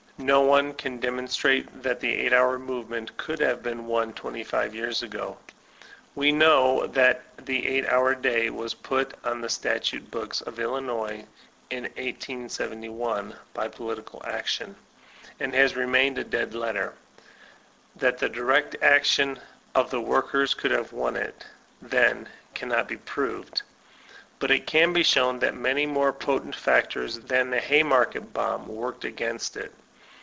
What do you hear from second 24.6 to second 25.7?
can be diown that